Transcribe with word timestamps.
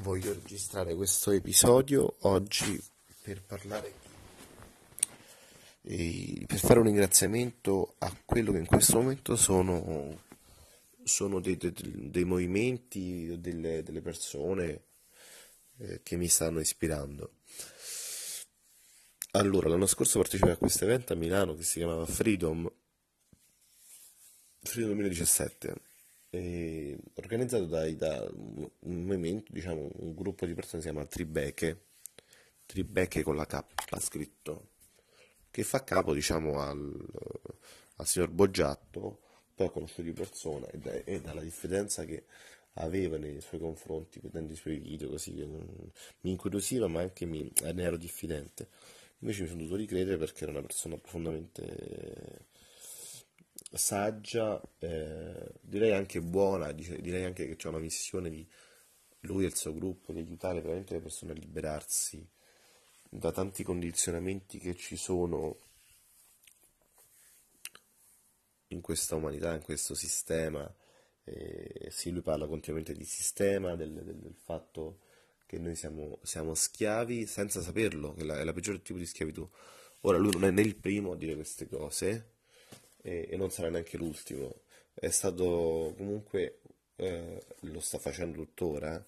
voglio 0.00 0.32
registrare 0.32 0.94
questo 0.94 1.30
episodio 1.30 2.16
oggi 2.20 2.82
per 3.22 3.42
parlare 3.42 4.00
e 5.82 6.44
per 6.46 6.58
fare 6.58 6.78
un 6.78 6.86
ringraziamento 6.86 7.94
a 7.98 8.16
quello 8.24 8.52
che 8.52 8.58
in 8.58 8.66
questo 8.66 9.00
momento 9.00 9.36
sono, 9.36 10.22
sono 11.02 11.40
dei, 11.40 11.56
dei, 11.56 11.74
dei, 12.10 12.24
movimenti, 12.24 13.38
delle, 13.40 13.82
delle 13.82 14.00
persone 14.00 14.84
eh, 15.78 16.00
che 16.02 16.16
mi 16.16 16.28
stanno 16.28 16.60
ispirando. 16.60 17.32
Allora, 19.32 19.68
l'anno 19.68 19.86
scorso 19.86 20.18
partecipai 20.18 20.52
a 20.52 20.56
questo 20.56 20.84
evento 20.84 21.12
a 21.12 21.16
Milano 21.16 21.54
che 21.54 21.64
si 21.64 21.78
chiamava 21.78 22.06
Freedom, 22.06 22.70
Freedom 24.60 24.92
2017 24.92 25.74
eh, 26.30 26.91
organizzato 27.14 27.66
dai, 27.66 27.96
da 27.96 28.26
un 28.32 29.04
movimento, 29.04 29.52
diciamo, 29.52 29.90
un 29.94 30.14
gruppo 30.14 30.46
di 30.46 30.54
persone 30.54 30.82
si 30.82 30.88
chiama 30.88 31.06
Tribeche, 31.06 31.84
Tribeche 32.66 33.22
con 33.22 33.36
la 33.36 33.46
K 33.46 33.64
scritto, 34.00 34.70
che 35.50 35.62
fa 35.62 35.84
capo, 35.84 36.14
diciamo, 36.14 36.60
al, 36.60 36.94
al 37.96 38.06
signor 38.06 38.30
Boggiatto, 38.30 39.20
poi 39.54 39.66
ho 39.66 39.70
conosciuto 39.70 40.02
di 40.02 40.12
persona 40.12 40.66
e, 40.68 41.02
e 41.04 41.20
dalla 41.20 41.42
diffidenza 41.42 42.04
che 42.04 42.24
aveva 42.74 43.18
nei 43.18 43.40
suoi 43.40 43.60
confronti, 43.60 44.18
vedendo 44.20 44.52
i 44.52 44.56
suoi 44.56 44.78
video 44.78 45.10
così, 45.10 45.32
mi 45.32 46.30
incuriosiva 46.30 46.88
ma 46.88 47.00
anche 47.00 47.26
mi, 47.26 47.50
ne 47.62 47.82
ero 47.82 47.96
diffidente. 47.96 48.68
Invece 49.18 49.42
mi 49.42 49.48
sono 49.48 49.60
dovuto 49.60 49.76
ricredere 49.76 50.16
perché 50.16 50.44
era 50.44 50.52
una 50.52 50.62
persona 50.62 50.96
profondamente 50.96 52.46
saggia, 53.76 54.60
eh, 54.78 55.52
direi 55.60 55.92
anche 55.92 56.20
buona, 56.20 56.72
direi 56.72 57.24
anche 57.24 57.46
che 57.46 57.56
c'è 57.56 57.68
una 57.68 57.78
missione 57.78 58.30
di 58.30 58.46
lui 59.20 59.44
e 59.44 59.48
il 59.48 59.56
suo 59.56 59.72
gruppo 59.72 60.12
di 60.12 60.20
aiutare 60.20 60.60
veramente 60.60 60.94
le 60.94 61.00
persone 61.00 61.32
a 61.32 61.34
liberarsi 61.34 62.26
da 63.08 63.30
tanti 63.30 63.62
condizionamenti 63.62 64.58
che 64.58 64.74
ci 64.74 64.96
sono 64.96 65.58
in 68.68 68.80
questa 68.80 69.16
umanità, 69.16 69.54
in 69.54 69.62
questo 69.62 69.94
sistema. 69.94 70.72
Eh, 71.24 71.88
sì, 71.90 72.10
lui 72.10 72.22
parla 72.22 72.46
continuamente 72.46 72.94
di 72.94 73.04
sistema, 73.04 73.76
del, 73.76 73.92
del, 73.92 74.16
del 74.16 74.34
fatto 74.34 75.00
che 75.46 75.58
noi 75.58 75.76
siamo, 75.76 76.18
siamo, 76.22 76.54
schiavi 76.54 77.26
senza 77.26 77.60
saperlo, 77.60 78.14
che 78.14 78.24
la, 78.24 78.38
è 78.38 78.44
la 78.44 78.52
peggiore 78.52 78.80
tipo 78.82 78.98
di 78.98 79.06
schiavitù. 79.06 79.48
Ora 80.00 80.16
lui 80.16 80.32
non 80.32 80.44
è 80.44 80.50
né 80.50 80.62
il 80.62 80.76
primo 80.76 81.12
a 81.12 81.16
dire 81.16 81.34
queste 81.34 81.68
cose, 81.68 82.31
e, 83.02 83.28
e 83.30 83.36
non 83.36 83.50
sarà 83.50 83.68
neanche 83.68 83.96
l'ultimo. 83.96 84.62
È 84.94 85.10
stato 85.10 85.94
comunque, 85.96 86.60
eh, 86.96 87.42
lo 87.60 87.80
sta 87.80 87.98
facendo 87.98 88.38
tuttora, 88.38 89.04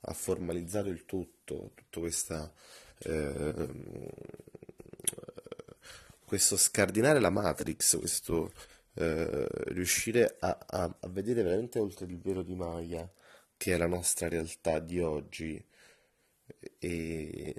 ha 0.00 0.12
formalizzato 0.12 0.88
il 0.88 1.04
tutto, 1.04 1.72
tutta 1.74 2.00
questa... 2.00 2.52
Eh, 3.00 3.66
questo 6.24 6.58
scardinare 6.58 7.20
la 7.20 7.30
Matrix, 7.30 7.98
questo 7.98 8.52
eh, 8.94 9.46
riuscire 9.68 10.36
a, 10.40 10.58
a, 10.66 10.96
a, 11.00 11.08
vedere 11.08 11.42
veramente 11.42 11.78
oltre 11.78 12.04
il 12.04 12.18
velo 12.18 12.42
di 12.42 12.54
Maya, 12.54 13.10
che 13.56 13.74
è 13.74 13.78
la 13.78 13.86
nostra 13.86 14.28
realtà 14.28 14.78
di 14.78 15.00
oggi, 15.00 15.64
e 16.78 17.54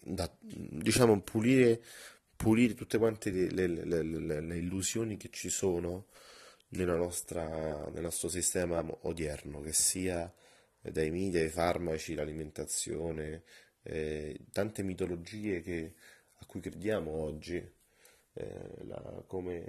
da, 0.00 0.28
diciamo 0.40 1.20
pulire 1.20 1.82
pulire 2.38 2.74
tutte 2.74 2.98
quante 2.98 3.30
le, 3.30 3.66
le, 3.66 3.84
le, 3.84 4.40
le 4.40 4.56
illusioni 4.56 5.16
che 5.16 5.28
ci 5.28 5.50
sono 5.50 6.06
nostra, 6.68 7.88
nel 7.90 8.02
nostro 8.02 8.28
sistema 8.28 8.84
odierno, 9.02 9.60
che 9.60 9.72
sia 9.72 10.32
dai 10.80 11.10
media, 11.10 11.40
ai 11.40 11.48
farmaci, 11.48 12.14
l'alimentazione, 12.14 13.42
eh, 13.82 14.38
tante 14.52 14.84
mitologie 14.84 15.62
che, 15.62 15.94
a 16.36 16.46
cui 16.46 16.60
crediamo 16.60 17.10
oggi, 17.10 17.56
eh, 17.56 18.84
la, 18.84 19.24
come 19.26 19.64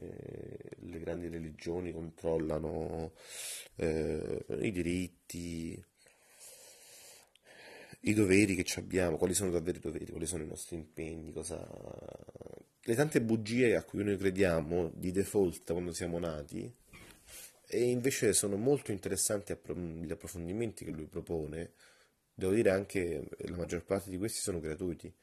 le 0.78 1.00
grandi 1.00 1.28
religioni 1.28 1.92
controllano 1.92 3.14
eh, 3.78 4.46
i 4.62 4.72
diritti, 4.72 5.84
i 8.02 8.14
doveri 8.14 8.56
che 8.56 8.80
abbiamo, 8.80 9.18
quali 9.18 9.34
sono 9.34 9.50
davvero 9.50 9.78
i 9.78 9.82
doveri, 9.82 10.12
quali 10.12 10.28
sono 10.28 10.44
i 10.44 10.48
nostri 10.48 10.76
impegni, 10.76 11.34
cosa... 11.34 11.58
le 12.90 12.96
tante 12.96 13.22
bugie 13.22 13.76
a 13.76 13.84
cui 13.84 14.04
noi 14.04 14.18
crediamo 14.18 14.90
di 14.96 15.12
default 15.12 15.72
quando 15.72 15.94
siamo 15.94 16.18
nati 16.18 16.74
e 17.68 17.84
invece 17.84 18.34
sono 18.34 18.56
molto 18.56 18.92
interessanti 18.92 19.56
gli 19.76 20.12
approfondimenti 20.12 20.86
che 20.86 20.90
lui 20.90 21.06
propone, 21.06 21.74
devo 22.34 22.52
dire 22.52 22.72
anche 22.72 23.28
la 23.42 23.56
maggior 23.58 23.84
parte 23.84 24.10
di 24.10 24.18
questi 24.18 24.40
sono 24.40 24.60
gratuiti, 24.60 25.14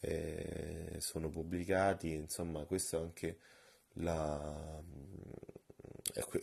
eh, 0.00 0.96
sono 0.98 1.28
pubblicati, 1.28 2.14
insomma 2.14 2.64
questo 2.64 3.00
anche 3.00 3.38
la... 3.92 4.82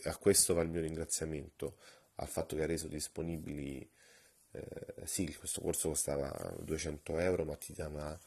a 0.04 0.16
questo 0.16 0.54
va 0.54 0.62
il 0.62 0.70
mio 0.70 0.80
ringraziamento 0.80 1.76
al 2.14 2.28
fatto 2.28 2.56
che 2.56 2.62
ha 2.62 2.66
reso 2.66 2.88
disponibili 2.88 3.86
eh, 4.52 5.04
sì, 5.04 5.34
questo 5.34 5.60
corso 5.60 5.88
costava 5.88 6.54
200 6.60 7.18
euro, 7.18 7.44
ma 7.44 7.56
ti 7.56 7.74
dava 7.74 8.18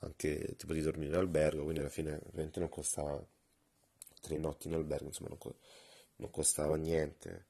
anche 0.00 0.54
tipo 0.56 0.72
di 0.72 0.80
dormire 0.80 1.10
in 1.10 1.16
albergo, 1.16 1.62
quindi 1.62 1.80
alla 1.80 1.88
fine 1.88 2.20
veramente 2.24 2.60
non 2.60 2.68
costava 2.68 3.24
tre 4.20 4.36
notti 4.38 4.68
in 4.68 4.74
albergo, 4.74 5.06
insomma 5.06 5.30
non, 5.30 5.38
co- 5.38 5.58
non 6.16 6.30
costava 6.30 6.76
niente. 6.76 7.46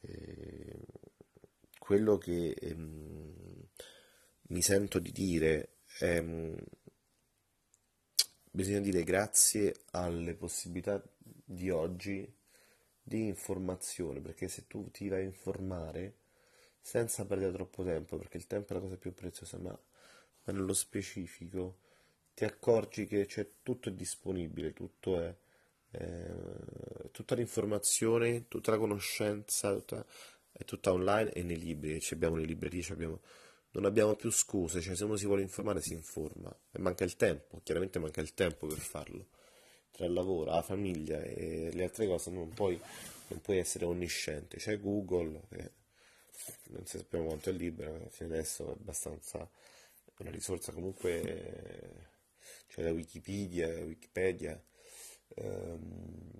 E 0.00 0.80
quello 1.78 2.18
che 2.18 2.50
ehm, 2.50 3.68
mi 4.48 4.62
sento 4.62 4.98
di 4.98 5.12
dire 5.12 5.76
è 5.98 6.16
ehm, 6.16 6.56
bisogna 8.50 8.80
dire 8.80 9.04
grazie 9.04 9.74
alle 9.92 10.34
possibilità 10.34 11.02
di 11.18 11.70
oggi 11.70 12.30
di 13.02 13.26
informazione, 13.26 14.20
perché 14.20 14.48
se 14.48 14.66
tu 14.66 14.90
ti 14.90 15.08
vai 15.08 15.20
a 15.20 15.24
informare 15.24 16.16
senza 16.80 17.24
perdere 17.26 17.52
troppo 17.52 17.84
tempo, 17.84 18.16
perché 18.18 18.36
il 18.36 18.46
tempo 18.46 18.72
è 18.72 18.76
la 18.76 18.82
cosa 18.82 18.96
più 18.96 19.14
preziosa, 19.14 19.58
ma 19.58 19.78
nello 20.52 20.74
specifico 20.74 21.78
ti 22.34 22.44
accorgi 22.44 23.06
che 23.06 23.26
c'è 23.26 23.48
tutto 23.62 23.88
è 23.88 23.92
disponibile, 23.92 24.72
tutto 24.72 25.20
è, 25.20 25.34
eh, 25.90 27.10
tutta 27.10 27.34
l'informazione, 27.34 28.46
tutta 28.46 28.70
la 28.70 28.78
conoscenza, 28.78 29.74
tutta, 29.74 30.06
è 30.52 30.64
tutta 30.64 30.92
online 30.92 31.32
e 31.32 31.42
nei 31.42 31.58
libri, 31.58 32.00
ci 32.00 32.14
abbiamo 32.14 32.36
le 32.36 32.44
librerie, 32.44 32.84
abbiamo, 32.90 33.20
non 33.72 33.86
abbiamo 33.86 34.14
più 34.14 34.30
scuse, 34.30 34.80
cioè 34.80 34.94
se 34.94 35.04
uno 35.04 35.16
si 35.16 35.26
vuole 35.26 35.42
informare 35.42 35.80
si 35.80 35.92
informa 35.92 36.54
e 36.70 36.78
manca 36.78 37.02
il 37.02 37.16
tempo, 37.16 37.60
chiaramente 37.64 37.98
manca 37.98 38.20
il 38.20 38.34
tempo 38.34 38.68
per 38.68 38.78
farlo, 38.78 39.26
tra 39.90 40.06
il 40.06 40.12
lavoro, 40.12 40.52
la 40.52 40.62
famiglia 40.62 41.20
e 41.20 41.70
le 41.72 41.82
altre 41.82 42.06
cose 42.06 42.30
non 42.30 42.50
puoi, 42.50 42.80
non 43.28 43.40
puoi 43.40 43.58
essere 43.58 43.84
onnisciente, 43.84 44.58
c'è 44.58 44.78
Google. 44.78 45.40
Eh, 45.50 45.72
non 46.68 46.86
sappiamo 46.86 47.26
quanto 47.26 47.50
è 47.50 47.52
libera, 47.52 47.92
fino 48.10 48.32
adesso 48.32 48.68
è 48.68 48.70
abbastanza 48.70 49.48
una 50.18 50.30
risorsa 50.30 50.72
comunque, 50.72 52.10
c'è 52.68 52.82
la 52.82 52.92
Wikipedia, 52.92 53.68
Wikipedia. 53.84 54.60
Um, 55.36 56.30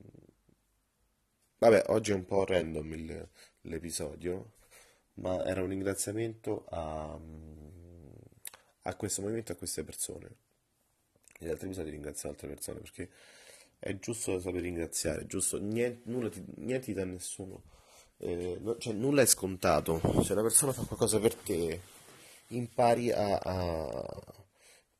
vabbè, 1.58 1.84
oggi 1.88 2.12
è 2.12 2.14
un 2.14 2.24
po' 2.24 2.44
random 2.44 2.92
il, 2.94 3.28
l'episodio, 3.62 4.54
ma 5.14 5.44
era 5.44 5.62
un 5.62 5.68
ringraziamento 5.68 6.66
a, 6.68 7.18
a 8.82 8.96
questo 8.96 9.22
movimento, 9.22 9.52
a 9.52 9.56
queste 9.56 9.84
persone. 9.84 10.36
Negli 11.40 11.50
altri 11.50 11.66
episodi 11.66 11.90
ringrazio 11.90 12.28
altre 12.28 12.48
persone 12.48 12.80
perché 12.80 13.10
è 13.78 13.96
giusto 13.98 14.40
saper 14.40 14.60
ringraziare, 14.60 15.26
giusto, 15.26 15.60
niente, 15.60 16.10
nulla 16.10 16.28
ti, 16.28 16.44
niente 16.56 16.86
ti 16.86 16.92
dà 16.94 17.04
nessuno 17.04 17.62
eh, 18.18 18.58
no, 18.60 18.76
cioè, 18.78 18.92
nulla 18.92 19.22
è 19.22 19.26
scontato. 19.26 20.00
Se 20.22 20.32
una 20.32 20.42
persona 20.42 20.72
fa 20.72 20.82
qualcosa 20.82 21.18
per 21.20 21.34
te, 21.34 21.80
impari 22.48 23.10
a, 23.10 23.36
a, 23.36 24.36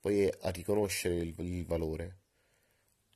poi 0.01 0.29
a 0.41 0.51
riconoscere 0.51 1.17
il, 1.17 1.35
il, 1.39 1.65
valore. 1.67 2.17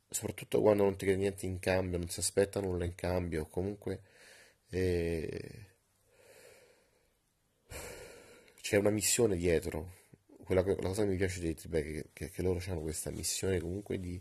Soprattutto 0.08 0.60
quando 0.60 0.84
non 0.84 0.96
ti 0.96 1.04
chiede 1.06 1.20
niente 1.20 1.46
in 1.46 1.58
cambio, 1.58 1.98
non 1.98 2.08
si 2.08 2.20
aspetta 2.20 2.60
nulla 2.60 2.84
in 2.84 2.94
cambio, 2.94 3.46
comunque 3.46 4.02
eh, 4.70 5.66
c'è 8.60 8.76
una 8.76 8.90
missione 8.90 9.36
dietro. 9.36 10.00
Quella, 10.44 10.62
la 10.62 10.74
cosa 10.74 11.02
che 11.02 11.08
mi 11.08 11.16
piace 11.16 11.40
dei 11.40 11.54
Tribe 11.54 11.78
è 11.80 12.04
che, 12.12 12.30
che, 12.30 12.42
loro 12.42 12.60
hanno 12.68 12.80
questa 12.82 13.10
missione 13.10 13.60
comunque 13.60 13.98
di, 13.98 14.20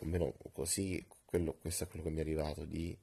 almeno 0.00 0.34
così, 0.52 1.04
quello, 1.24 1.54
questo 1.54 1.84
è 1.84 1.86
quello 1.88 2.04
che 2.04 2.10
mi 2.10 2.18
è 2.18 2.20
arrivato, 2.20 2.64
di 2.64 2.96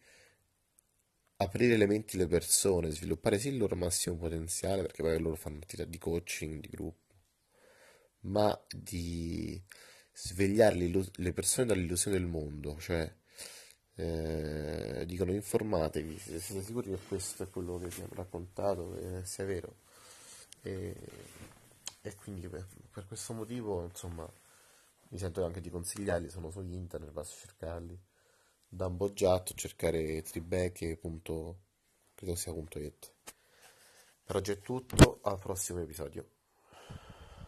aprire 1.37 1.77
le 1.77 1.85
menti 1.85 2.15
alle 2.15 2.27
persone, 2.27 2.91
sviluppare 2.91 3.39
sì 3.39 3.49
il 3.49 3.57
loro 3.57 3.75
massimo 3.75 4.15
potenziale, 4.17 4.83
perché 4.83 5.03
poi 5.03 5.19
loro 5.19 5.35
fanno 5.35 5.57
attività 5.57 5.87
di 5.89 5.97
coaching, 5.97 6.59
di 6.61 6.69
gruppo, 6.69 7.15
ma 8.21 8.59
di 8.69 9.61
svegliare 10.11 10.75
le 10.75 11.33
persone 11.33 11.67
dall'illusione 11.67 12.17
del 12.17 12.27
mondo, 12.27 12.77
cioè 12.79 13.13
eh, 13.99 15.05
dicono 15.07 15.31
informatevi 15.31 16.19
siete 16.19 16.61
sicuri 16.61 16.91
che 16.91 16.99
questo 17.07 17.43
è 17.43 17.49
quello 17.49 17.79
che 17.79 17.87
vi 17.87 18.01
hanno 18.01 18.13
raccontato, 18.13 18.93
che 18.93 19.21
sia 19.25 19.45
vero. 19.45 19.77
E, 20.61 20.95
e 22.01 22.15
quindi 22.15 22.47
per, 22.47 22.67
per, 22.91 23.05
questo 23.07 23.33
motivo, 23.33 23.83
insomma, 23.83 24.29
mi 25.09 25.17
sento 25.17 25.43
anche 25.45 25.61
di 25.61 25.69
consigliarli, 25.69 26.29
sono 26.29 26.51
su 26.51 26.61
internet, 26.61 27.11
basta 27.11 27.35
cercarli. 27.47 27.99
Da 28.69 28.89
boggiato, 28.89 29.53
cercare 29.53 30.21
tribecche.credo 30.21 32.35
sia.it. 32.35 33.13
Per 34.23 34.35
oggi 34.35 34.51
è 34.51 34.59
tutto, 34.59 35.19
al 35.23 35.39
prossimo 35.39 35.79
episodio. 35.79 36.36